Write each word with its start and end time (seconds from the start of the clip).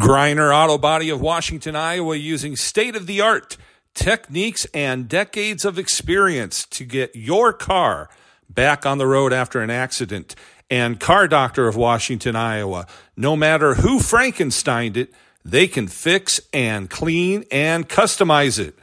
Greiner 0.00 0.54
Auto 0.54 0.76
Body 0.76 1.08
of 1.08 1.20
Washington, 1.20 1.74
Iowa, 1.74 2.16
using 2.16 2.54
state 2.54 2.94
of 2.94 3.06
the 3.06 3.20
art 3.20 3.56
techniques 3.94 4.66
and 4.74 5.08
decades 5.08 5.64
of 5.64 5.78
experience 5.78 6.66
to 6.66 6.84
get 6.84 7.16
your 7.16 7.52
car 7.52 8.10
back 8.50 8.84
on 8.84 8.98
the 8.98 9.06
road 9.06 9.32
after 9.32 9.60
an 9.62 9.70
accident. 9.70 10.34
And 10.68 11.00
Car 11.00 11.26
Doctor 11.28 11.66
of 11.66 11.76
Washington, 11.76 12.36
Iowa, 12.36 12.86
no 13.16 13.36
matter 13.36 13.74
who 13.74 13.98
Frankensteined 13.98 14.96
it, 14.96 15.14
they 15.44 15.66
can 15.66 15.88
fix 15.88 16.40
and 16.52 16.90
clean 16.90 17.44
and 17.50 17.88
customize 17.88 18.58
it. 18.58 18.78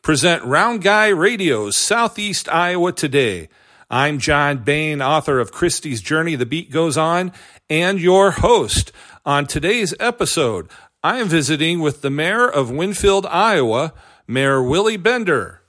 Present 0.00 0.44
Round 0.44 0.82
Guy 0.82 1.08
Radio's 1.08 1.74
Southeast 1.74 2.48
Iowa 2.48 2.92
Today. 2.92 3.48
I'm 3.90 4.18
John 4.18 4.58
Bain, 4.58 5.02
author 5.02 5.38
of 5.38 5.52
Christie's 5.52 6.00
Journey, 6.00 6.34
The 6.34 6.46
Beat 6.46 6.70
Goes 6.70 6.96
On, 6.96 7.32
and 7.68 8.00
your 8.00 8.30
host. 8.30 8.92
On 9.24 9.46
today's 9.46 9.94
episode, 10.00 10.68
I 11.00 11.20
am 11.20 11.28
visiting 11.28 11.78
with 11.78 12.02
the 12.02 12.10
mayor 12.10 12.48
of 12.48 12.72
Winfield, 12.72 13.24
Iowa, 13.26 13.94
Mayor 14.26 14.60
Willie 14.60 14.96
Bender. 14.96 15.60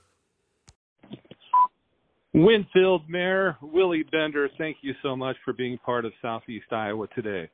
Winfield 2.32 3.08
Mayor 3.08 3.56
Willie 3.62 4.02
Bender, 4.10 4.48
thank 4.58 4.78
you 4.80 4.92
so 5.04 5.14
much 5.14 5.36
for 5.44 5.52
being 5.52 5.78
part 5.78 6.04
of 6.04 6.12
Southeast 6.20 6.66
Iowa 6.72 7.06
today. 7.14 7.48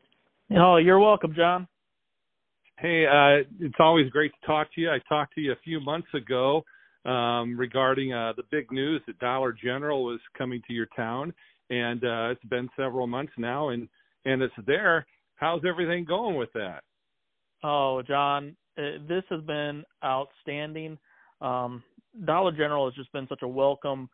Oh, 0.56 0.78
you're 0.78 0.98
welcome, 0.98 1.34
John. 1.36 1.68
Hey, 2.78 3.04
uh, 3.04 3.44
it's 3.60 3.76
always 3.78 4.08
great 4.08 4.32
to 4.40 4.46
talk 4.46 4.74
to 4.76 4.80
you. 4.80 4.88
I 4.88 5.00
talked 5.06 5.34
to 5.34 5.42
you 5.42 5.52
a 5.52 5.60
few 5.62 5.80
months 5.80 6.08
ago 6.14 6.64
um, 7.04 7.58
regarding 7.58 8.14
uh, 8.14 8.32
the 8.38 8.44
big 8.50 8.72
news 8.72 9.02
that 9.06 9.18
Dollar 9.18 9.52
General 9.52 10.02
was 10.02 10.20
coming 10.38 10.62
to 10.66 10.72
your 10.72 10.88
town, 10.96 11.34
and 11.68 12.02
uh, 12.02 12.30
it's 12.30 12.44
been 12.44 12.70
several 12.74 13.06
months 13.06 13.34
now, 13.36 13.68
and 13.68 13.86
and 14.24 14.40
it's 14.40 14.54
there. 14.66 15.04
How's 15.40 15.62
everything 15.66 16.04
going 16.04 16.36
with 16.36 16.52
that? 16.52 16.82
Oh, 17.64 18.02
John, 18.06 18.54
uh, 18.76 19.02
this 19.08 19.24
has 19.30 19.40
been 19.44 19.84
outstanding. 20.04 20.98
Um, 21.40 21.82
Dollar 22.26 22.52
General 22.52 22.84
has 22.86 22.94
just 22.94 23.10
been 23.12 23.26
such 23.26 23.40
a 23.42 23.48
welcome 23.48 24.10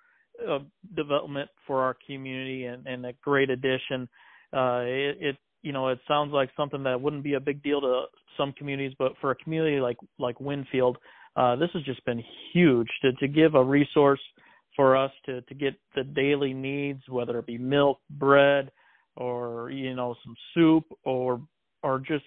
uh, 0.49 0.61
development 0.95 1.51
for 1.67 1.83
our 1.83 1.97
community 2.07 2.67
and, 2.67 2.87
and 2.87 3.05
a 3.07 3.13
great 3.25 3.51
addition. 3.51 4.09
Uh, 4.57 4.83
it, 4.85 5.17
it, 5.21 5.37
you 5.63 5.73
know, 5.73 5.89
it 5.89 5.99
sounds 6.07 6.33
like 6.33 6.51
something 6.57 6.85
that 6.85 7.01
wouldn't 7.01 7.25
be 7.25 7.35
a 7.35 7.41
big 7.41 7.61
deal 7.61 7.81
to 7.81 8.05
some 8.37 8.53
communities, 8.53 8.95
but 8.97 9.13
for 9.21 9.33
a 9.33 9.37
community 9.37 9.81
like 9.81 9.97
like 10.21 10.39
Winfield, 10.41 10.97
uh, 11.35 11.57
this 11.57 11.71
has 11.73 11.83
just 11.83 12.05
been 12.05 12.23
huge 12.53 12.89
to 13.03 13.13
to 13.15 13.27
give 13.27 13.57
a 13.57 13.65
resource 13.65 14.21
for 14.77 14.97
us 14.97 15.11
to 15.25 15.41
to 15.43 15.55
get 15.55 15.75
the 15.97 16.05
daily 16.05 16.55
needs, 16.55 17.01
whether 17.09 17.37
it 17.41 17.47
be 17.47 17.59
milk, 17.59 17.99
bread, 18.11 18.71
or 19.67 19.71
you 19.71 19.95
know 19.95 20.15
some 20.25 20.35
soup 20.55 20.85
or 21.05 21.41
or 21.83 21.99
just 22.01 22.25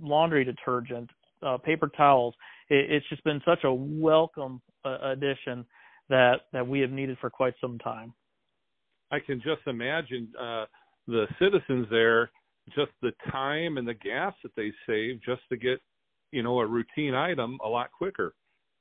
laundry 0.00 0.44
detergent, 0.44 1.10
uh, 1.42 1.58
paper 1.58 1.90
towels. 1.96 2.34
It, 2.68 2.90
it's 2.90 3.08
just 3.08 3.24
been 3.24 3.40
such 3.44 3.64
a 3.64 3.72
welcome 3.72 4.60
uh, 4.84 4.98
addition 5.02 5.64
that 6.08 6.42
that 6.52 6.66
we 6.66 6.80
have 6.80 6.90
needed 6.90 7.18
for 7.20 7.30
quite 7.30 7.54
some 7.60 7.78
time. 7.78 8.12
I 9.10 9.18
can 9.18 9.40
just 9.40 9.66
imagine 9.66 10.28
uh, 10.40 10.64
the 11.06 11.26
citizens 11.38 11.86
there, 11.90 12.30
just 12.74 12.92
the 13.02 13.12
time 13.30 13.76
and 13.76 13.86
the 13.86 13.94
gas 13.94 14.34
that 14.42 14.54
they 14.56 14.72
save 14.86 15.20
just 15.22 15.42
to 15.50 15.56
get, 15.56 15.80
you 16.30 16.42
know, 16.42 16.60
a 16.60 16.66
routine 16.66 17.14
item 17.14 17.58
a 17.64 17.68
lot 17.68 17.90
quicker. 17.92 18.34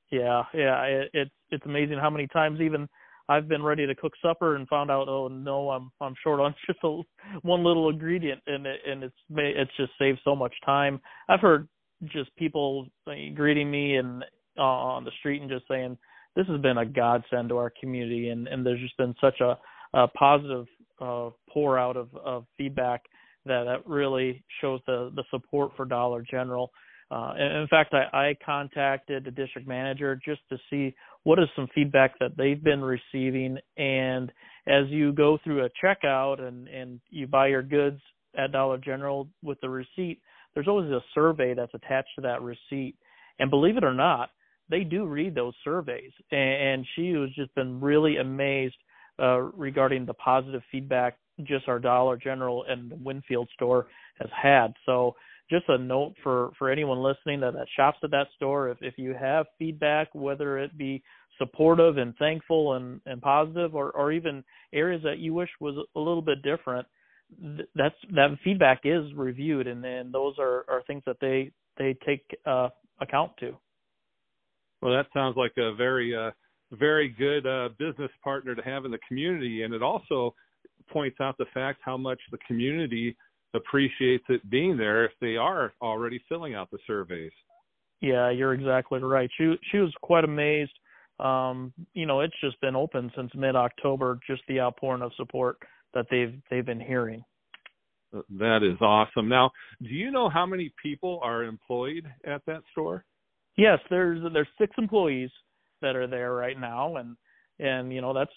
Yeah, 0.10 0.44
yeah, 0.54 0.82
it, 0.84 1.10
it's 1.14 1.32
it's 1.50 1.66
amazing 1.66 1.98
how 1.98 2.10
many 2.10 2.28
times 2.28 2.62
even 2.62 2.88
I've 3.32 3.48
been 3.48 3.64
ready 3.64 3.88
to 3.88 3.96
cook 3.96 4.12
supper 4.22 4.58
and 4.58 4.68
found 4.68 4.92
out, 4.92 5.08
oh 5.08 5.30
no, 5.30 5.70
I'm 5.70 5.92
I'm 6.02 6.16
short 6.22 6.42
on 6.42 6.54
just 6.68 6.80
a, 6.84 7.02
one 7.44 7.64
little 7.64 7.90
ingredient, 7.90 8.42
and 8.46 8.66
it, 8.66 8.80
and 8.86 9.04
it's 9.04 9.16
it's 9.30 9.72
just 9.78 9.92
saved 9.98 10.20
so 10.24 10.36
much 10.36 10.54
time. 10.66 11.00
I've 11.30 11.40
heard 11.40 11.68
just 12.06 12.36
people 12.36 12.88
greeting 13.36 13.72
me 13.72 13.96
and 13.96 14.24
uh, 14.58 14.62
on 14.64 15.06
the 15.06 15.12
street 15.20 15.42
and 15.42 15.50
just 15.50 15.66
saying 15.70 15.98
this 16.36 16.48
has 16.48 16.60
been 16.62 16.78
a 16.78 16.86
godsend 16.86 17.50
to 17.50 17.58
our 17.58 17.72
community, 17.80 18.30
and 18.30 18.48
and 18.48 18.66
there's 18.66 18.82
just 18.82 18.98
been 18.98 19.16
such 19.22 19.40
a, 19.40 19.58
a 19.94 20.08
positive 20.10 20.66
uh, 21.00 21.30
pour 21.50 21.80
out 21.80 21.96
of 21.96 22.10
of 22.16 22.46
feedback 22.58 23.02
that 23.46 23.64
that 23.64 23.88
really 23.88 24.44
shows 24.60 24.82
the 24.88 25.12
the 25.16 25.24
support 25.32 25.72
for 25.78 25.86
Dollar 25.86 26.24
General. 26.30 26.70
Uh, 27.10 27.34
in 27.38 27.68
fact, 27.70 27.94
I, 27.94 28.06
I 28.18 28.38
contacted 28.46 29.26
the 29.26 29.32
district 29.32 29.68
manager 29.68 30.18
just 30.24 30.40
to 30.50 30.58
see 30.70 30.96
what 31.24 31.40
is 31.40 31.48
some 31.56 31.68
feedback 31.74 32.18
that 32.20 32.38
they've 32.38 32.64
been 32.64 32.82
receiving. 32.82 33.58
And 33.78 34.32
as 34.68 34.86
you 34.90 35.12
go 35.14 35.38
through 35.44 35.66
a 35.66 35.70
checkout 35.84 36.42
and, 36.42 36.68
and 36.68 37.00
you 37.10 37.28
buy 37.28 37.48
your 37.48 37.64
goods 37.64 38.02
at 38.38 38.52
Dollar 38.52 38.78
General 38.78 39.28
with 39.44 39.60
the 39.62 39.70
receipt, 39.70 40.20
there's 40.54 40.68
always 40.68 40.90
a 40.92 41.04
survey 41.14 41.54
that's 41.54 41.74
attached 41.74 42.10
to 42.16 42.22
that 42.22 42.42
receipt. 42.42 42.96
And 43.40 43.50
believe 43.50 43.78
it 43.78 43.84
or 43.84 43.94
not, 43.94 44.30
they 44.70 44.84
do 44.84 45.06
read 45.06 45.36
those 45.36 45.54
surveys. 45.64 46.12
And, 46.32 46.86
she 46.96 47.12
has 47.12 47.30
just 47.36 47.54
been 47.56 47.80
really 47.80 48.18
amazed 48.18 48.76
uh, 49.20 49.40
regarding 49.40 50.06
the 50.06 50.14
positive 50.16 50.62
feedback 50.72 51.18
just 51.44 51.68
our 51.68 51.80
Dollar 51.80 52.18
General 52.18 52.66
and 52.68 52.92
the 52.92 52.96
Winfield 52.96 53.50
store 53.54 53.88
has 54.20 54.30
had. 54.36 54.74
So 54.86 55.16
just 55.52 55.66
a 55.68 55.78
note 55.78 56.14
for 56.24 56.52
for 56.58 56.72
anyone 56.72 57.00
listening 57.00 57.42
that, 57.42 57.54
that 57.54 57.68
shops 57.76 57.98
at 58.04 58.12
that 58.12 58.28
store 58.36 58.70
if 58.70 58.78
if 58.82 58.96
you 58.98 59.14
have 59.14 59.46
feedback 59.60 60.08
whether 60.14 60.58
it 60.58 60.76
be 60.78 61.04
supportive 61.38 61.98
and 61.98 62.16
thankful 62.18 62.74
and 62.74 63.02
and 63.06 63.22
positive 63.22 63.76
or 63.76 63.92
or 63.92 64.12
even 64.12 64.44
areas 64.74 65.02
that 65.04 65.20
you 65.20 65.34
wish 65.34 65.50
was 65.60 65.76
a 65.96 66.00
little 66.00 66.22
bit 66.22 66.42
different 66.42 66.88
that's 67.76 67.96
that 68.14 68.38
feedback 68.44 68.82
is 68.84 69.04
reviewed 69.16 69.68
and 69.68 69.84
then 69.84 70.12
those 70.12 70.36
are 70.40 70.66
are 70.70 70.82
things 70.88 71.04
that 71.06 71.18
they 71.22 71.52
they 71.78 71.96
take 72.06 72.24
uh 72.46 72.70
account 73.02 73.32
to. 73.40 73.56
Well 74.82 74.94
that 74.94 75.08
sounds 75.14 75.36
like 75.38 75.54
a 75.58 75.76
very 75.76 76.16
uh 76.16 76.32
very 76.72 77.10
good 77.10 77.46
uh 77.46 77.70
business 77.78 78.12
partner 78.24 78.56
to 78.56 78.62
have 78.62 78.86
in 78.86 78.92
the 78.92 79.00
community 79.08 79.64
and 79.64 79.74
it 79.74 79.82
also 79.82 80.34
points 80.90 81.18
out 81.22 81.38
the 81.38 81.46
fact 81.54 81.80
how 81.84 81.98
much 81.98 82.20
the 82.32 82.38
community 82.48 83.16
appreciates 83.54 84.24
it 84.30 84.48
being 84.50 84.78
there 84.78 85.06
if 85.06 85.12
they 85.20 85.36
are 85.36 85.74
already 85.82 86.24
filling 86.30 86.56
out 86.56 86.72
the 86.72 86.80
surveys. 86.88 87.32
Yeah, 88.02 88.32
you're 88.32 88.54
exactly 88.54 89.00
right. 89.00 89.30
She 89.38 89.54
she 89.72 89.78
was 89.78 89.94
quite 90.02 90.24
amazed. 90.24 90.72
Um, 91.20 91.72
you 91.94 92.06
know, 92.06 92.22
it's 92.22 92.40
just 92.42 92.60
been 92.62 92.76
open 92.76 93.12
since 93.16 93.32
mid 93.36 93.56
October, 93.56 94.20
just 94.26 94.42
the 94.48 94.60
outpouring 94.60 95.04
of 95.04 95.12
support 95.16 95.58
that 95.94 96.08
they've 96.10 96.34
they've 96.50 96.66
been 96.66 96.80
hearing. 96.80 97.24
That 98.12 98.60
is 98.64 98.82
awesome. 98.82 99.30
Now, 99.30 99.52
do 99.82 99.90
you 99.90 100.12
know 100.12 100.30
how 100.30 100.46
many 100.46 100.74
people 100.82 101.20
are 101.24 101.44
employed 101.44 102.06
at 102.26 102.42
that 102.48 102.62
store? 102.72 103.06
Yes, 103.56 103.80
there's 103.90 104.22
there's 104.34 104.48
six 104.60 104.74
employees 104.78 105.30
that 105.82 105.96
are 105.96 106.08
there 106.08 106.34
right 106.34 106.60
now 106.60 106.98
and 106.98 107.16
and 107.60 107.94
you 107.94 108.02
know 108.02 108.14
that's 108.14 108.32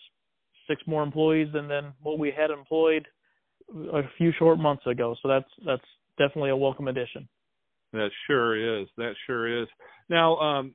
six 0.68 0.82
more 0.86 1.02
employees 1.02 1.48
than 1.52 1.68
than 1.68 1.92
what 2.02 2.18
we 2.18 2.32
had 2.36 2.50
employed 2.50 3.06
a 3.92 4.02
few 4.18 4.32
short 4.38 4.58
months 4.58 4.86
ago. 4.86 5.14
So 5.22 5.28
that's 5.28 5.48
that's 5.64 5.82
definitely 6.18 6.50
a 6.50 6.56
welcome 6.56 6.88
addition. 6.88 7.28
That 7.92 8.10
sure 8.26 8.80
is. 8.80 8.88
That 8.96 9.14
sure 9.26 9.62
is. 9.62 9.68
Now, 10.08 10.36
um, 10.38 10.74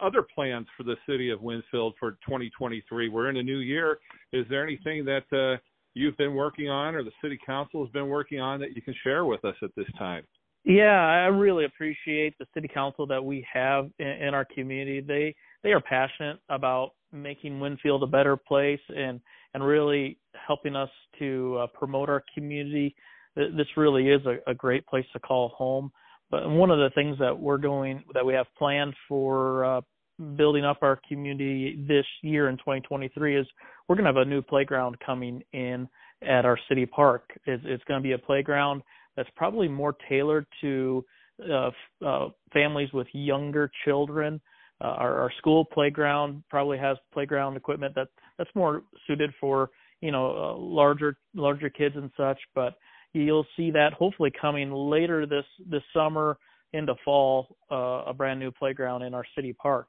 other 0.00 0.22
plans 0.34 0.66
for 0.76 0.82
the 0.82 0.96
city 1.08 1.30
of 1.30 1.40
Winfield 1.40 1.94
for 1.98 2.12
2023. 2.26 3.08
We're 3.08 3.30
in 3.30 3.36
a 3.36 3.42
new 3.42 3.58
year. 3.58 3.98
Is 4.32 4.44
there 4.50 4.64
anything 4.64 5.04
that 5.04 5.24
uh, 5.32 5.60
you've 5.94 6.16
been 6.16 6.34
working 6.34 6.68
on, 6.68 6.94
or 6.94 7.02
the 7.02 7.12
city 7.22 7.38
council 7.44 7.84
has 7.84 7.92
been 7.92 8.08
working 8.08 8.40
on, 8.40 8.60
that 8.60 8.76
you 8.76 8.82
can 8.82 8.94
share 9.02 9.24
with 9.24 9.44
us 9.44 9.56
at 9.62 9.70
this 9.76 9.86
time? 9.98 10.24
Yeah, 10.64 11.00
I 11.00 11.26
really 11.26 11.64
appreciate 11.64 12.36
the 12.38 12.46
city 12.52 12.68
council 12.68 13.06
that 13.06 13.24
we 13.24 13.46
have 13.52 13.90
in, 13.98 14.06
in 14.06 14.34
our 14.34 14.44
community. 14.44 15.00
They 15.00 15.34
they 15.62 15.72
are 15.72 15.80
passionate 15.80 16.38
about 16.48 16.90
making 17.12 17.58
Winfield 17.58 18.02
a 18.02 18.06
better 18.06 18.36
place 18.36 18.80
and 18.88 19.20
and 19.54 19.64
really 19.64 20.18
helping 20.46 20.76
us 20.76 20.90
to 21.18 21.58
uh, 21.62 21.66
promote 21.68 22.08
our 22.08 22.22
community. 22.34 22.94
This 23.36 23.66
really 23.76 24.08
is 24.08 24.20
a, 24.26 24.50
a 24.50 24.54
great 24.54 24.86
place 24.86 25.06
to 25.12 25.20
call 25.20 25.50
home. 25.56 25.90
But 26.30 26.48
one 26.48 26.70
of 26.70 26.78
the 26.78 26.90
things 26.94 27.18
that 27.18 27.38
we're 27.38 27.58
going 27.58 28.04
that 28.14 28.24
we 28.24 28.34
have 28.34 28.46
planned 28.58 28.94
for 29.08 29.64
uh, 29.64 29.80
building 30.36 30.64
up 30.64 30.78
our 30.82 31.00
community 31.08 31.84
this 31.88 32.04
year 32.22 32.48
in 32.48 32.56
2023 32.58 33.38
is 33.38 33.46
we're 33.88 33.96
going 33.96 34.04
to 34.04 34.12
have 34.12 34.26
a 34.26 34.28
new 34.28 34.42
playground 34.42 34.96
coming 35.04 35.42
in 35.52 35.88
at 36.22 36.44
our 36.44 36.58
city 36.68 36.84
park. 36.84 37.30
It's, 37.46 37.62
it's 37.64 37.84
going 37.84 38.02
to 38.02 38.06
be 38.06 38.12
a 38.12 38.18
playground 38.18 38.82
that's 39.16 39.30
probably 39.36 39.68
more 39.68 39.96
tailored 40.08 40.46
to 40.60 41.04
uh, 41.50 41.70
uh, 42.04 42.28
families 42.52 42.92
with 42.92 43.06
younger 43.12 43.70
children 43.84 44.40
uh, 44.80 44.84
our, 44.84 45.22
our 45.22 45.32
school 45.38 45.64
playground 45.64 46.42
probably 46.50 46.78
has 46.78 46.96
playground 47.12 47.56
equipment 47.56 47.94
that 47.96 48.08
that's 48.38 48.50
more 48.54 48.82
suited 49.06 49.32
for 49.40 49.70
you 50.00 50.12
know 50.12 50.30
uh, 50.30 50.56
larger 50.56 51.16
larger 51.34 51.68
kids 51.68 51.96
and 51.96 52.10
such. 52.16 52.38
But 52.54 52.74
you'll 53.12 53.46
see 53.56 53.70
that 53.72 53.92
hopefully 53.92 54.32
coming 54.40 54.72
later 54.72 55.26
this 55.26 55.44
this 55.68 55.82
summer 55.94 56.38
into 56.72 56.94
fall 57.04 57.56
uh, 57.70 58.04
a 58.06 58.14
brand 58.14 58.38
new 58.40 58.50
playground 58.50 59.02
in 59.02 59.14
our 59.14 59.24
city 59.34 59.52
park. 59.52 59.88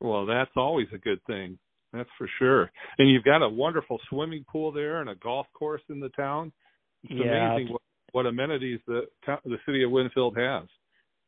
Well, 0.00 0.26
that's 0.26 0.50
always 0.56 0.88
a 0.94 0.98
good 0.98 1.22
thing. 1.26 1.58
That's 1.92 2.08
for 2.18 2.28
sure. 2.38 2.70
And 2.98 3.08
you've 3.08 3.24
got 3.24 3.42
a 3.42 3.48
wonderful 3.48 4.00
swimming 4.10 4.44
pool 4.50 4.72
there 4.72 5.00
and 5.00 5.08
a 5.08 5.14
golf 5.14 5.46
course 5.56 5.82
in 5.88 6.00
the 6.00 6.08
town. 6.10 6.52
It's 7.04 7.12
yeah. 7.14 7.52
amazing 7.54 7.72
what, 7.72 7.82
what 8.12 8.26
amenities 8.26 8.80
the 8.86 9.02
the 9.26 9.58
city 9.66 9.84
of 9.84 9.90
Winfield 9.90 10.36
has. 10.36 10.64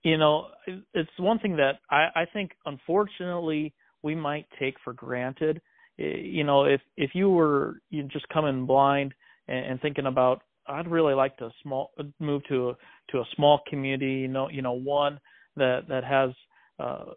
you 0.02 0.18
know, 0.18 0.48
it's 0.94 1.10
one 1.18 1.38
thing 1.38 1.56
that 1.56 1.80
I, 1.90 2.08
I 2.14 2.24
think 2.32 2.52
unfortunately 2.64 3.74
we 4.02 4.14
might 4.14 4.46
take 4.58 4.74
for 4.84 4.92
granted. 4.92 5.60
You 5.98 6.44
know, 6.44 6.64
if 6.64 6.80
if 6.96 7.10
you 7.14 7.30
were 7.30 7.80
you 7.90 8.02
just 8.04 8.28
coming 8.28 8.66
blind 8.66 9.14
and, 9.48 9.64
and 9.66 9.80
thinking 9.80 10.06
about, 10.06 10.42
I'd 10.66 10.90
really 10.90 11.14
like 11.14 11.36
to 11.38 11.50
small 11.62 11.92
move 12.20 12.42
to 12.48 12.70
a 12.70 12.74
to 13.12 13.18
a 13.18 13.24
small 13.34 13.60
community. 13.68 14.20
You 14.20 14.28
know, 14.28 14.48
you 14.50 14.62
know, 14.62 14.72
one 14.72 15.18
that 15.56 15.88
that 15.88 16.04
has 16.04 16.30
uh, 16.78 17.12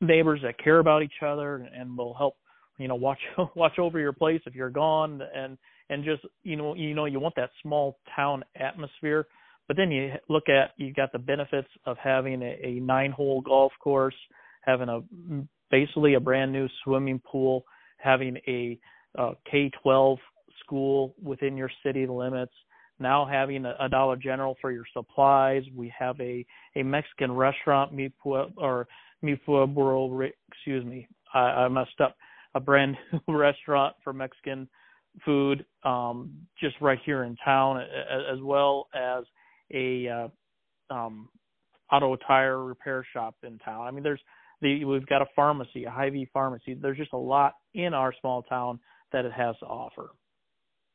neighbors 0.00 0.40
that 0.42 0.58
care 0.62 0.78
about 0.78 1.02
each 1.02 1.22
other 1.24 1.68
and 1.74 1.96
will 1.96 2.14
help 2.14 2.36
you 2.78 2.88
know 2.88 2.94
watch 2.94 3.18
watch 3.54 3.78
over 3.78 3.98
your 3.98 4.12
place 4.12 4.40
if 4.46 4.54
you're 4.54 4.70
gone 4.70 5.22
and 5.34 5.56
and 5.88 6.04
just 6.04 6.22
you 6.42 6.56
know 6.56 6.74
you 6.74 6.94
know 6.94 7.06
you 7.06 7.20
want 7.20 7.34
that 7.36 7.50
small 7.62 7.98
town 8.14 8.44
atmosphere 8.56 9.26
but 9.68 9.76
then 9.76 9.90
you 9.90 10.12
look 10.28 10.48
at 10.48 10.70
you 10.76 10.92
got 10.92 11.12
the 11.12 11.18
benefits 11.18 11.68
of 11.86 11.96
having 12.02 12.42
a, 12.42 12.58
a 12.62 12.80
nine 12.80 13.10
hole 13.10 13.40
golf 13.40 13.72
course 13.80 14.14
having 14.62 14.88
a 14.88 15.00
basically 15.70 16.14
a 16.14 16.20
brand 16.20 16.52
new 16.52 16.68
swimming 16.84 17.20
pool 17.24 17.64
having 17.96 18.36
a 18.46 18.78
uh, 19.18 19.32
K-12 19.50 20.18
school 20.60 21.14
within 21.22 21.56
your 21.56 21.70
city 21.84 22.06
limits 22.06 22.52
now 22.98 23.26
having 23.26 23.66
a, 23.66 23.74
a 23.78 23.88
Dollar 23.88 24.16
General 24.16 24.56
for 24.60 24.72
your 24.72 24.84
supplies 24.92 25.62
we 25.74 25.92
have 25.96 26.20
a 26.20 26.44
a 26.76 26.82
Mexican 26.82 27.32
restaurant 27.32 27.92
mi 27.92 28.10
or 28.56 28.88
mi 29.22 29.36
pueblo 29.36 30.20
excuse 30.48 30.84
me 30.84 31.06
I, 31.34 31.38
I 31.38 31.68
messed 31.68 32.00
up 32.00 32.16
a 32.54 32.60
brand 32.60 32.96
new 33.28 33.36
restaurant 33.36 33.94
for 34.02 34.12
Mexican 34.12 34.68
food 35.24 35.64
um, 35.84 36.32
just 36.60 36.76
right 36.80 36.98
here 37.04 37.24
in 37.24 37.36
town, 37.44 37.80
as 37.80 38.40
well 38.42 38.88
as 38.94 39.24
a 39.72 40.08
uh, 40.08 40.94
um, 40.94 41.28
auto 41.92 42.16
tire 42.26 42.62
repair 42.64 43.06
shop 43.12 43.36
in 43.42 43.58
town. 43.58 43.86
I 43.86 43.90
mean, 43.90 44.02
there's 44.02 44.20
the 44.60 44.84
we've 44.84 45.06
got 45.06 45.22
a 45.22 45.26
pharmacy, 45.34 45.84
a 45.84 45.90
Hy-Vee 45.90 46.30
pharmacy. 46.32 46.74
There's 46.74 46.96
just 46.96 47.12
a 47.12 47.18
lot 47.18 47.54
in 47.74 47.94
our 47.94 48.12
small 48.20 48.42
town 48.42 48.80
that 49.12 49.24
it 49.24 49.32
has 49.32 49.56
to 49.60 49.66
offer. 49.66 50.10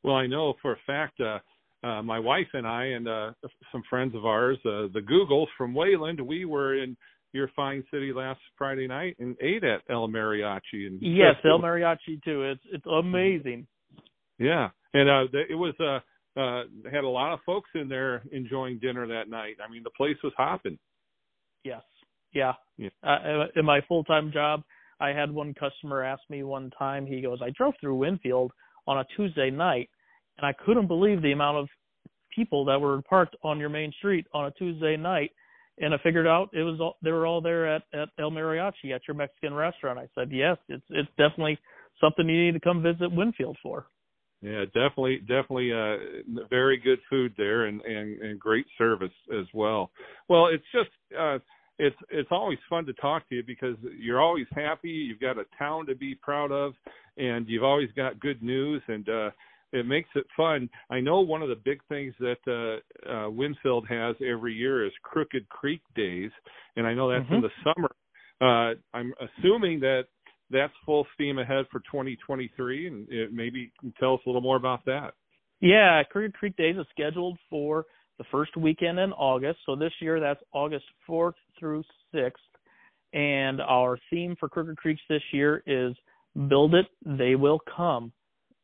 Well, 0.02 0.16
I 0.16 0.26
know 0.26 0.54
for 0.62 0.72
a 0.72 0.78
fact. 0.86 1.20
Uh, 1.20 1.38
uh, 1.84 2.00
my 2.00 2.18
wife 2.18 2.46
and 2.52 2.66
I 2.66 2.84
and 2.86 3.08
uh, 3.08 3.32
some 3.72 3.82
friends 3.90 4.14
of 4.14 4.24
ours, 4.24 4.56
uh, 4.64 4.86
the 4.92 5.00
Googles 5.00 5.48
from 5.58 5.74
Wayland, 5.74 6.20
we 6.20 6.44
were 6.44 6.80
in 6.80 6.96
your 7.32 7.50
fine 7.56 7.82
city 7.92 8.12
last 8.12 8.40
Friday 8.56 8.86
night 8.86 9.16
and 9.18 9.36
ate 9.40 9.64
at 9.64 9.80
El 9.90 10.08
Mariachi. 10.08 10.86
And 10.86 11.00
yes, 11.00 11.34
El 11.44 11.60
Mariachi 11.60 12.22
too. 12.24 12.44
It's 12.44 12.62
it's 12.72 12.86
amazing. 12.86 13.66
Yeah, 14.38 14.68
and 14.94 15.08
uh, 15.10 15.38
it 15.48 15.54
was 15.54 15.74
uh, 15.80 16.40
uh, 16.40 16.64
had 16.90 17.04
a 17.04 17.08
lot 17.08 17.32
of 17.32 17.40
folks 17.44 17.70
in 17.74 17.88
there 17.88 18.22
enjoying 18.32 18.78
dinner 18.78 19.06
that 19.08 19.28
night. 19.28 19.56
I 19.66 19.70
mean, 19.70 19.82
the 19.82 19.90
place 19.96 20.16
was 20.22 20.32
hopping. 20.36 20.78
Yes, 21.64 21.82
yeah. 22.32 22.52
yeah. 22.76 22.90
Uh, 23.02 23.46
in 23.56 23.64
my 23.64 23.80
full 23.88 24.04
time 24.04 24.30
job, 24.32 24.62
I 25.00 25.08
had 25.08 25.30
one 25.30 25.54
customer 25.54 26.02
ask 26.02 26.22
me 26.30 26.42
one 26.42 26.70
time. 26.78 27.06
He 27.06 27.20
goes, 27.20 27.40
"I 27.42 27.50
drove 27.50 27.74
through 27.80 27.96
Winfield 27.96 28.52
on 28.86 28.98
a 28.98 29.04
Tuesday 29.16 29.50
night, 29.50 29.90
and 30.38 30.46
I 30.46 30.52
couldn't 30.64 30.86
believe 30.88 31.22
the 31.22 31.32
amount 31.32 31.58
of 31.58 31.68
people 32.34 32.64
that 32.66 32.80
were 32.80 33.02
parked 33.02 33.36
on 33.42 33.58
your 33.58 33.68
main 33.68 33.92
street 33.98 34.26
on 34.32 34.46
a 34.46 34.50
Tuesday 34.52 34.96
night." 34.96 35.32
and 35.78 35.94
I 35.94 35.98
figured 36.02 36.26
out 36.26 36.50
it 36.52 36.62
was 36.62 36.80
all, 36.80 36.96
they 37.02 37.10
were 37.10 37.26
all 37.26 37.40
there 37.40 37.74
at 37.74 37.82
at 37.92 38.08
El 38.18 38.30
Mariachi 38.30 38.94
at 38.94 39.02
your 39.06 39.16
Mexican 39.16 39.54
restaurant. 39.54 39.98
I 39.98 40.08
said, 40.14 40.30
yes, 40.30 40.56
it's 40.68 40.84
it's 40.90 41.08
definitely 41.16 41.58
something 42.00 42.28
you 42.28 42.46
need 42.46 42.52
to 42.52 42.60
come 42.60 42.82
visit 42.82 43.10
Winfield 43.10 43.56
for. 43.62 43.86
Yeah, 44.42 44.64
definitely, 44.66 45.18
definitely, 45.20 45.72
uh, 45.72 46.44
very 46.50 46.76
good 46.76 46.98
food 47.08 47.32
there 47.36 47.66
and, 47.66 47.80
and 47.82 48.20
and 48.20 48.40
great 48.40 48.66
service 48.76 49.12
as 49.32 49.46
well. 49.54 49.90
Well, 50.28 50.46
it's 50.46 50.64
just 50.72 50.90
uh, 51.18 51.38
it's 51.82 51.96
it's 52.10 52.28
always 52.30 52.58
fun 52.70 52.86
to 52.86 52.92
talk 52.94 53.28
to 53.28 53.34
you 53.34 53.42
because 53.42 53.76
you're 53.98 54.20
always 54.20 54.46
happy. 54.52 54.88
You've 54.88 55.20
got 55.20 55.36
a 55.38 55.44
town 55.58 55.86
to 55.86 55.94
be 55.94 56.14
proud 56.14 56.52
of, 56.52 56.74
and 57.16 57.48
you've 57.48 57.64
always 57.64 57.90
got 57.96 58.20
good 58.20 58.42
news 58.42 58.82
and. 58.88 59.08
uh 59.08 59.30
it 59.74 59.86
makes 59.86 60.10
it 60.14 60.26
fun. 60.36 60.68
I 60.90 61.00
know 61.00 61.20
one 61.20 61.40
of 61.40 61.48
the 61.48 61.56
big 61.56 61.80
things 61.88 62.12
that 62.20 62.36
uh, 62.46 63.10
uh, 63.10 63.30
Winfield 63.30 63.86
has 63.88 64.14
every 64.20 64.52
year 64.52 64.84
is 64.84 64.92
Crooked 65.02 65.48
Creek 65.48 65.80
Days, 65.96 66.30
and 66.76 66.86
I 66.86 66.92
know 66.92 67.10
that's 67.10 67.24
mm-hmm. 67.24 67.36
in 67.36 67.40
the 67.40 67.48
summer. 67.64 67.90
Uh, 68.42 68.74
I'm 68.92 69.14
assuming 69.18 69.80
that 69.80 70.02
that's 70.50 70.74
full 70.84 71.06
steam 71.14 71.38
ahead 71.38 71.64
for 71.72 71.80
2023, 71.80 72.86
and 72.86 73.08
it, 73.08 73.32
maybe 73.32 73.72
tell 73.98 74.12
us 74.12 74.20
a 74.26 74.28
little 74.28 74.42
more 74.42 74.56
about 74.56 74.84
that. 74.84 75.14
Yeah, 75.60 76.02
Crooked 76.10 76.34
Creek 76.34 76.56
Days 76.56 76.76
is 76.76 76.86
scheduled 76.90 77.38
for 77.48 77.86
the 78.22 78.28
first 78.30 78.56
weekend 78.56 78.98
in 78.98 79.12
August. 79.12 79.58
So 79.66 79.74
this 79.74 79.92
year 80.00 80.20
that's 80.20 80.40
August 80.52 80.84
4th 81.08 81.34
through 81.58 81.82
6th. 82.14 82.30
And 83.12 83.60
our 83.60 83.98
theme 84.10 84.36
for 84.38 84.48
Crooked 84.48 84.76
Creeks 84.76 85.02
this 85.08 85.22
year 85.32 85.62
is 85.66 85.94
Build 86.48 86.74
It, 86.74 86.86
They 87.04 87.34
Will 87.34 87.60
Come 87.76 88.12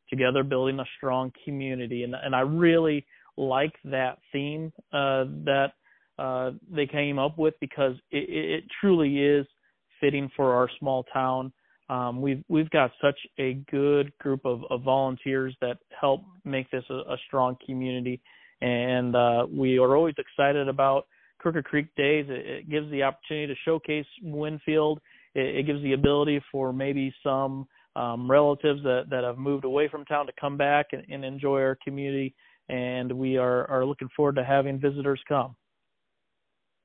together 0.08 0.42
building 0.42 0.80
a 0.80 0.84
strong 0.96 1.30
community 1.44 2.02
and 2.02 2.14
and 2.14 2.34
I 2.34 2.40
really 2.40 3.04
like 3.36 3.74
that 3.84 4.18
theme 4.32 4.72
uh, 4.90 5.24
that 5.44 5.72
uh, 6.18 6.52
they 6.70 6.86
came 6.86 7.18
up 7.18 7.38
with 7.38 7.54
because 7.60 7.94
it, 8.10 8.28
it 8.28 8.64
truly 8.80 9.18
is 9.18 9.46
fitting 10.00 10.30
for 10.34 10.54
our 10.54 10.68
small 10.78 11.04
town. 11.12 11.52
Um, 11.90 12.20
we've 12.20 12.42
we've 12.48 12.70
got 12.70 12.90
such 13.02 13.18
a 13.38 13.54
good 13.70 14.12
group 14.18 14.44
of, 14.44 14.62
of 14.70 14.82
volunteers 14.82 15.54
that 15.60 15.78
help 16.00 16.22
make 16.44 16.70
this 16.70 16.84
a, 16.90 16.94
a 16.94 17.16
strong 17.26 17.56
community, 17.64 18.20
and 18.60 19.14
uh, 19.14 19.46
we 19.50 19.78
are 19.78 19.96
always 19.96 20.14
excited 20.18 20.68
about 20.68 21.06
Crooked 21.38 21.64
Creek 21.64 21.86
Days. 21.96 22.26
It, 22.28 22.46
it 22.46 22.70
gives 22.70 22.90
the 22.90 23.02
opportunity 23.02 23.52
to 23.52 23.60
showcase 23.64 24.06
Winfield. 24.22 25.00
It, 25.34 25.56
it 25.56 25.66
gives 25.66 25.82
the 25.82 25.92
ability 25.92 26.42
for 26.50 26.72
maybe 26.72 27.14
some 27.22 27.66
um, 27.96 28.30
relatives 28.30 28.82
that, 28.82 29.04
that 29.10 29.24
have 29.24 29.38
moved 29.38 29.64
away 29.64 29.88
from 29.88 30.04
town 30.04 30.26
to 30.26 30.32
come 30.40 30.56
back 30.56 30.86
and, 30.92 31.04
and 31.08 31.24
enjoy 31.24 31.60
our 31.60 31.78
community. 31.84 32.34
And 32.68 33.10
we 33.12 33.36
are, 33.36 33.66
are 33.70 33.84
looking 33.84 34.08
forward 34.14 34.36
to 34.36 34.44
having 34.44 34.78
visitors 34.78 35.20
come. 35.28 35.56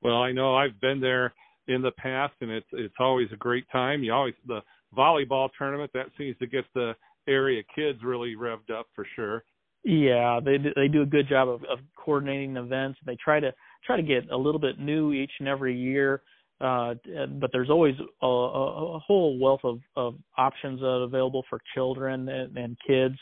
Well, 0.02 0.16
I 0.16 0.32
know 0.32 0.54
I've 0.54 0.80
been 0.80 1.00
there 1.00 1.34
in 1.68 1.82
the 1.82 1.92
past, 1.92 2.34
and 2.40 2.50
it's 2.50 2.66
it's 2.72 2.94
always 2.98 3.28
a 3.32 3.36
great 3.36 3.64
time. 3.72 4.02
You 4.02 4.12
always 4.12 4.34
the 4.46 4.60
volleyball 4.96 5.48
tournament 5.56 5.90
that 5.94 6.06
seems 6.18 6.36
to 6.38 6.46
get 6.46 6.64
the 6.74 6.94
area 7.26 7.62
kids 7.74 8.00
really 8.02 8.34
revved 8.36 8.70
up 8.70 8.86
for 8.94 9.06
sure. 9.16 9.44
Yeah, 9.84 10.40
they 10.44 10.56
they 10.58 10.88
do 10.88 11.02
a 11.02 11.06
good 11.06 11.28
job 11.28 11.48
of, 11.48 11.62
of 11.64 11.78
coordinating 11.96 12.56
events. 12.56 12.98
They 13.04 13.16
try 13.22 13.40
to 13.40 13.52
try 13.84 13.96
to 13.96 14.02
get 14.02 14.30
a 14.30 14.36
little 14.36 14.60
bit 14.60 14.78
new 14.78 15.12
each 15.12 15.32
and 15.38 15.48
every 15.48 15.76
year 15.76 16.22
uh, 16.60 16.94
but 17.40 17.50
there's 17.52 17.70
always 17.70 17.94
a, 18.22 18.26
a, 18.26 18.96
a 18.96 18.98
whole 19.00 19.38
wealth 19.38 19.60
of, 19.64 19.80
of 19.96 20.14
options 20.38 20.82
uh, 20.82 21.02
available 21.02 21.44
for 21.50 21.60
children 21.74 22.28
and, 22.28 22.56
and 22.56 22.76
kids. 22.86 23.16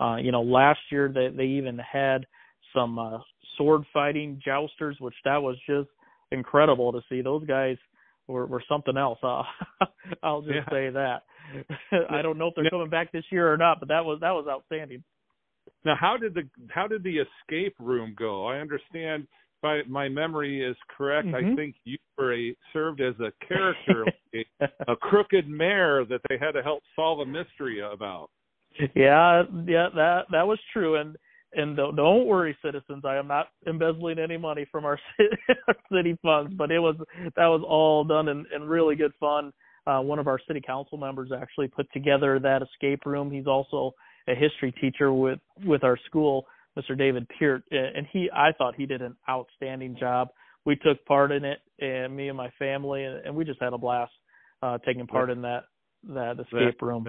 Uh, 0.00 0.16
you 0.16 0.32
know, 0.32 0.42
last 0.42 0.80
year 0.90 1.10
they, 1.12 1.28
they 1.34 1.44
even 1.44 1.78
had 1.78 2.26
some 2.74 2.98
uh, 2.98 3.18
sword 3.56 3.82
fighting 3.92 4.40
jousters, 4.44 4.96
which 5.00 5.14
that 5.24 5.42
was 5.42 5.56
just 5.66 5.88
incredible 6.32 6.92
to 6.92 7.00
see. 7.08 7.20
Those 7.20 7.46
guys 7.46 7.76
were, 8.26 8.46
were 8.46 8.62
something 8.68 8.96
else. 8.96 9.18
Uh, 9.22 9.42
I'll 10.22 10.42
just 10.42 10.54
yeah. 10.54 10.70
say 10.70 10.90
that. 10.90 11.22
I 12.10 12.22
don't 12.22 12.38
know 12.38 12.48
if 12.48 12.54
they're 12.56 12.70
coming 12.70 12.90
back 12.90 13.12
this 13.12 13.24
year 13.30 13.52
or 13.52 13.56
not, 13.56 13.80
but 13.80 13.88
that 13.88 14.04
was 14.04 14.18
that 14.20 14.32
was 14.32 14.46
outstanding. 14.50 15.02
Now, 15.84 15.96
how 15.98 16.16
did 16.16 16.34
the 16.34 16.42
how 16.70 16.86
did 16.86 17.02
the 17.02 17.18
escape 17.18 17.74
room 17.78 18.14
go? 18.18 18.46
I 18.46 18.58
understand 18.58 19.26
if 19.62 19.88
my 19.88 20.08
memory 20.08 20.64
is 20.64 20.76
correct, 20.96 21.28
mm-hmm. 21.28 21.52
I 21.52 21.56
think 21.56 21.74
you 21.84 21.98
were 22.16 22.34
a, 22.34 22.54
served 22.72 23.00
as 23.00 23.14
a 23.20 23.32
character, 23.46 24.04
a, 24.60 24.68
a 24.92 24.96
crooked 24.96 25.48
mayor 25.48 26.04
that 26.08 26.20
they 26.28 26.38
had 26.38 26.52
to 26.52 26.62
help 26.62 26.82
solve 26.94 27.20
a 27.20 27.26
mystery 27.26 27.80
about. 27.80 28.30
Yeah, 28.94 29.42
yeah, 29.66 29.88
that 29.94 30.26
that 30.30 30.46
was 30.46 30.58
true, 30.72 30.96
and 30.96 31.16
and 31.54 31.76
don't, 31.76 31.96
don't 31.96 32.26
worry, 32.26 32.56
citizens, 32.62 33.04
I 33.04 33.16
am 33.16 33.26
not 33.26 33.48
embezzling 33.66 34.18
any 34.18 34.36
money 34.36 34.66
from 34.70 34.84
our 34.84 35.00
city, 35.16 35.36
our 35.68 35.74
city 35.92 36.18
funds, 36.22 36.52
but 36.56 36.70
it 36.70 36.78
was 36.78 36.96
that 37.24 37.46
was 37.46 37.64
all 37.66 38.04
done 38.04 38.28
in, 38.28 38.44
in 38.54 38.62
really 38.62 38.96
good 38.96 39.12
fun. 39.18 39.52
Uh, 39.86 40.00
one 40.00 40.18
of 40.18 40.26
our 40.26 40.38
city 40.46 40.60
council 40.64 40.98
members 40.98 41.30
actually 41.34 41.66
put 41.66 41.90
together 41.92 42.38
that 42.38 42.60
escape 42.62 43.06
room. 43.06 43.30
He's 43.30 43.46
also 43.46 43.94
a 44.28 44.34
history 44.34 44.72
teacher 44.80 45.12
with 45.12 45.40
with 45.64 45.84
our 45.84 45.98
school 46.06 46.46
Mr. 46.78 46.96
David 46.96 47.26
Peart, 47.38 47.62
and 47.70 48.06
he 48.12 48.30
I 48.32 48.52
thought 48.52 48.74
he 48.76 48.86
did 48.86 49.02
an 49.02 49.16
outstanding 49.28 49.96
job. 49.98 50.28
We 50.64 50.76
took 50.76 51.04
part 51.06 51.32
in 51.32 51.44
it, 51.44 51.58
and 51.80 52.14
me 52.14 52.28
and 52.28 52.36
my 52.36 52.50
family, 52.58 53.04
and, 53.04 53.34
we 53.34 53.44
just 53.44 53.60
had 53.60 53.72
a 53.72 53.78
blast 53.78 54.12
uh, 54.62 54.78
taking 54.86 55.06
part 55.06 55.30
in 55.30 55.42
that 55.42 55.64
that 56.08 56.38
escape 56.38 56.78
that, 56.78 56.86
room. 56.86 57.08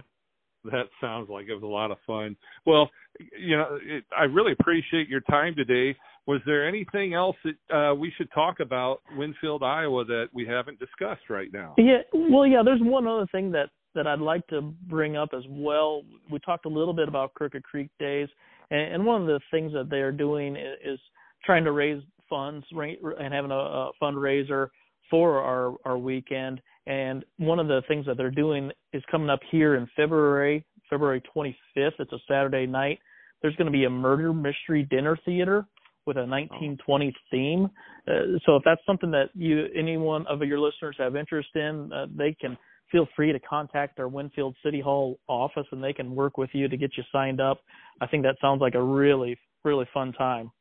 That 0.66 0.88
sounds 1.00 1.30
like 1.30 1.48
it 1.48 1.54
was 1.54 1.64
a 1.64 1.68
lot 1.68 1.92
of 1.92 1.98
fun. 2.08 2.36
Well, 2.66 2.90
you 3.38 3.58
know, 3.58 3.78
it, 3.82 4.04
I 4.18 4.24
really 4.24 4.54
appreciate 4.60 5.08
your 5.08 5.22
time 5.22 5.56
today. 5.56 5.96
Was 6.26 6.42
there 6.46 6.68
anything 6.68 7.14
else 7.14 7.36
that 7.44 7.76
uh, 7.76 7.96
we 7.96 8.12
should 8.18 8.32
talk 8.32 8.60
about 8.60 9.02
Winfield, 9.18 9.64
Iowa, 9.64 10.06
that 10.06 10.28
we 10.34 10.46
haven't 10.46 10.80
discussed 10.80 11.30
right 11.30 11.48
now? 11.52 11.76
Yeah, 11.78 12.02
well, 12.14 12.46
yeah. 12.46 12.62
There's 12.64 12.82
one 12.82 13.08
other 13.08 13.28
thing 13.32 13.52
that 13.52 13.70
that 13.96 14.08
I'd 14.08 14.20
like 14.20 14.46
to 14.48 14.62
bring 14.62 15.18
up 15.18 15.30
as 15.36 15.44
well. 15.50 16.04
We 16.32 16.40
talked 16.40 16.66
a 16.66 16.70
little 16.70 16.94
bit 16.94 17.08
about 17.08 17.34
Crooked 17.34 17.64
Creek 17.64 17.90
Days, 18.00 18.28
and, 18.72 18.94
and 18.94 19.06
one 19.06 19.22
of 19.22 19.28
the 19.28 19.40
things 19.52 19.74
that 19.74 19.90
they 19.90 19.98
are 19.98 20.12
doing 20.12 20.56
is, 20.56 20.94
is 20.94 21.00
trying 21.46 21.64
to 21.64 21.72
raise 21.72 22.02
funds 22.30 22.66
and 22.72 23.34
having 23.34 23.52
a, 23.52 23.56
a 23.56 23.92
fundraiser 24.02 24.68
for 25.10 25.42
our 25.42 25.76
our 25.86 25.98
weekend. 25.98 26.62
And 26.86 27.24
one 27.38 27.60
of 27.60 27.68
the 27.68 27.82
things 27.88 28.06
that 28.06 28.18
they're 28.18 28.32
doing 28.32 28.72
is 28.94 29.04
coming 29.12 29.30
up 29.30 29.40
here 29.52 29.76
in 29.76 29.88
February, 29.96 30.66
February 30.90 31.22
25th. 31.36 31.54
It's 31.76 32.12
a 32.12 32.20
Saturday 32.28 32.66
night. 32.66 33.00
There's 33.42 33.56
going 33.56 33.68
to 33.68 33.72
be 33.72 33.86
a 33.86 33.90
murder 33.90 34.34
mystery 34.34 34.88
dinner 34.90 35.18
theater 35.26 35.66
with 36.06 36.18
a 36.18 36.22
1920s 36.22 37.14
theme. 37.30 37.70
Uh, 38.08 38.40
so 38.46 38.56
if 38.56 38.64
that's 38.66 38.82
something 38.88 39.12
that 39.12 39.30
you, 39.36 39.66
any 39.78 39.98
one 39.98 40.26
of 40.28 40.42
your 40.42 40.60
listeners 40.60 40.96
have 40.98 41.16
interest 41.16 41.50
in, 41.56 41.92
uh, 41.94 42.08
they 42.16 42.36
can 42.42 42.58
feel 42.92 43.08
free 43.16 43.32
to 43.32 43.40
contact 43.40 44.00
our 44.00 44.08
Winfield 44.08 44.56
City 44.64 44.82
Hall 44.82 45.20
office 45.28 45.66
and 45.72 45.84
they 45.84 45.94
can 45.94 46.16
work 46.16 46.38
with 46.38 46.50
you 46.54 46.68
to 46.68 46.78
get 46.78 46.92
you 46.98 47.04
signed 47.12 47.42
up. 47.42 47.60
I 48.02 48.08
think 48.08 48.24
that 48.24 48.36
sounds 48.42 48.62
like 48.62 48.76
a 48.76 48.82
really, 48.82 49.38
really 49.64 49.86
fun 49.94 50.14
time. 50.14 50.52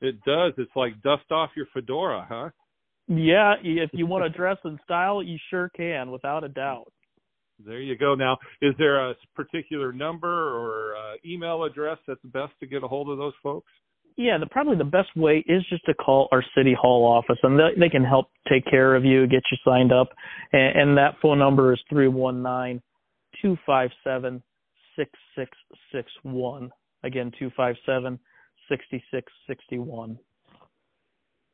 It 0.00 0.16
does. 0.24 0.52
It's 0.56 0.74
like 0.74 1.00
dust 1.02 1.30
off 1.30 1.50
your 1.56 1.66
fedora, 1.72 2.26
huh? 2.28 2.50
Yeah, 3.08 3.54
if 3.62 3.90
you 3.92 4.06
want 4.06 4.24
to 4.24 4.30
dress 4.38 4.56
in 4.64 4.78
style, 4.84 5.22
you 5.22 5.36
sure 5.50 5.70
can, 5.76 6.10
without 6.10 6.44
a 6.44 6.48
doubt. 6.48 6.92
There 7.64 7.80
you 7.80 7.96
go. 7.98 8.14
Now, 8.14 8.38
is 8.62 8.74
there 8.78 9.10
a 9.10 9.14
particular 9.34 9.92
number 9.92 10.28
or 10.28 10.96
uh, 10.96 11.16
email 11.26 11.64
address 11.64 11.98
that's 12.06 12.20
best 12.24 12.52
to 12.60 12.66
get 12.66 12.82
a 12.82 12.88
hold 12.88 13.10
of 13.10 13.18
those 13.18 13.34
folks? 13.42 13.70
Yeah, 14.20 14.36
the, 14.36 14.44
probably 14.44 14.76
the 14.76 14.84
best 14.84 15.08
way 15.16 15.42
is 15.48 15.64
just 15.70 15.82
to 15.86 15.94
call 15.94 16.28
our 16.30 16.44
city 16.54 16.76
hall 16.78 17.06
office, 17.06 17.38
and 17.42 17.58
they, 17.58 17.70
they 17.78 17.88
can 17.88 18.04
help 18.04 18.28
take 18.50 18.66
care 18.66 18.94
of 18.94 19.02
you, 19.02 19.26
get 19.26 19.42
you 19.50 19.56
signed 19.64 19.92
up, 19.92 20.10
and, 20.52 20.78
and 20.78 20.98
that 20.98 21.14
phone 21.22 21.38
number 21.38 21.72
is 21.72 21.80
three 21.88 22.06
one 22.06 22.42
nine 22.42 22.82
two 23.40 23.56
five 23.64 23.88
seven 24.04 24.42
six 24.94 25.10
six 25.34 25.50
six 25.90 26.12
one. 26.22 26.70
Again, 27.02 27.32
two 27.38 27.50
five 27.56 27.76
seven 27.86 28.18
sixty 28.68 29.02
six 29.10 29.32
sixty 29.46 29.78
one. 29.78 30.18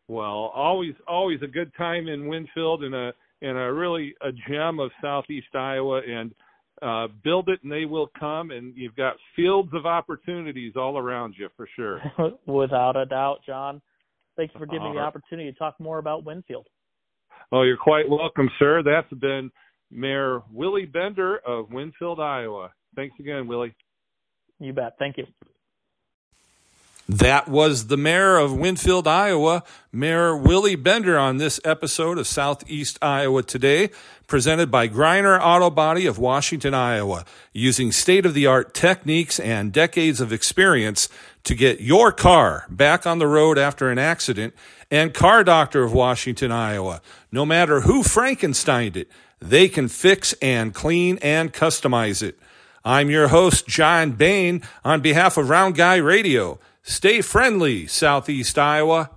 Well, 0.09 0.51
always 0.53 0.95
always 1.07 1.43
a 1.43 1.47
good 1.47 1.71
time 1.79 2.09
in 2.09 2.27
Winfield 2.27 2.83
and 2.83 2.97
a 2.97 3.13
and 3.43 3.57
a 3.57 3.73
really 3.73 4.13
a 4.23 4.33
gem 4.49 4.81
of 4.81 4.91
southeast 5.01 5.55
Iowa 5.55 6.01
and 6.01 6.35
uh, 6.83 7.09
build 7.25 7.49
it 7.49 7.61
and 7.63 7.73
they 7.73 7.85
will 7.85 8.11
come 8.19 8.51
and 8.51 8.77
you've 8.77 8.97
got 8.97 9.17
fields 9.35 9.71
of 9.73 9.87
opportunities 9.87 10.75
all 10.77 10.99
around 10.99 11.35
you 11.39 11.49
for 11.57 11.69
sure. 11.75 12.01
Without 12.47 12.97
a 12.97 13.07
doubt, 13.07 13.39
John. 13.47 13.81
Thank 14.37 14.53
you 14.53 14.61
for 14.61 14.67
giving 14.67 14.91
me 14.91 14.97
the 14.97 15.03
opportunity 15.03 15.51
to 15.51 15.59
talk 15.59 15.81
more 15.81 15.99
about 15.99 16.25
Winfield. 16.25 16.67
Oh, 17.53 17.63
you're 17.63 17.79
quite 17.79 18.09
welcome, 18.09 18.51
sir. 18.59 18.83
That's 18.83 19.11
been 19.21 19.51
Mayor 19.91 20.43
Willie 20.53 20.85
Bender 20.85 21.39
of 21.47 21.73
Winfield, 21.73 22.21
Iowa. 22.21 22.73
Thanks 22.95 23.15
again, 23.19 23.47
Willie. 23.47 23.75
You 24.59 24.73
bet. 24.73 24.95
Thank 24.99 25.17
you. 25.17 25.25
That 27.09 27.47
was 27.47 27.87
the 27.87 27.97
mayor 27.97 28.37
of 28.37 28.53
Winfield, 28.53 29.07
Iowa, 29.07 29.63
Mayor 29.93 30.37
Willie 30.37 30.75
Bender, 30.75 31.17
on 31.17 31.37
this 31.37 31.61
episode 31.65 32.19
of 32.19 32.27
Southeast 32.27 32.99
Iowa 33.01 33.45
Today, 33.45 33.91
presented 34.27 34.73
by 34.73 34.89
Greiner 34.89 35.41
Auto 35.41 35.71
Body 35.71 36.07
of 36.07 36.19
Washington, 36.19 36.75
Iowa, 36.75 37.25
using 37.53 37.93
state 37.93 38.27
of 38.27 38.35
the 38.35 38.47
art 38.47 38.75
techniques 38.75 39.39
and 39.39 39.73
decades 39.73 40.21
of 40.21 40.33
experience 40.33 41.09
to 41.45 41.55
get 41.55 41.81
your 41.81 42.11
car 42.11 42.67
back 42.69 43.07
on 43.07 43.21
the 43.21 43.29
road 43.29 43.57
after 43.57 43.89
an 43.89 44.01
accident, 44.01 44.53
and 44.91 45.15
Car 45.15 45.45
Doctor 45.45 45.85
of 45.85 45.93
Washington, 45.93 46.51
Iowa. 46.51 47.01
No 47.31 47.47
matter 47.47 47.83
who 47.83 48.03
Frankensteined 48.03 48.97
it, 48.97 49.09
they 49.39 49.69
can 49.69 49.87
fix 49.87 50.33
and 50.43 50.75
clean 50.75 51.21
and 51.23 51.53
customize 51.53 52.21
it. 52.21 52.37
I'm 52.85 53.11
your 53.11 53.29
host, 53.29 53.69
John 53.69 54.13
Bain, 54.13 54.63
on 54.85 55.03
behalf 55.03 55.37
of 55.37 55.49
Round 55.49 55.77
Guy 55.77 55.97
Radio. 55.97 56.59
Stay 56.89 57.21
friendly, 57.21 57.89
Southeast 57.89 58.57
Iowa. 58.57 59.11